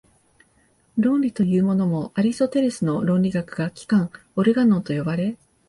[0.97, 5.37] 論理というものも、アリストテレスの論理学が「機関」（オルガノン）と呼ばれ、